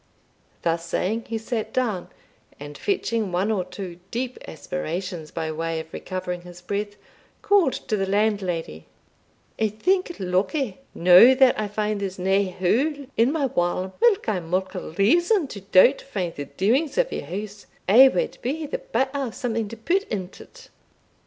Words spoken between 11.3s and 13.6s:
that I find that there's nae hole in my